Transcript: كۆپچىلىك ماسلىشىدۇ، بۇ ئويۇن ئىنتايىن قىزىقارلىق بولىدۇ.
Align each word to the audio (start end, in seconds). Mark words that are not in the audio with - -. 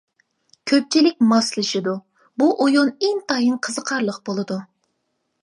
كۆپچىلىك 0.69 1.19
ماسلىشىدۇ، 1.31 1.93
بۇ 2.43 2.49
ئويۇن 2.65 2.91
ئىنتايىن 3.09 3.61
قىزىقارلىق 3.69 4.21
بولىدۇ. 4.31 4.61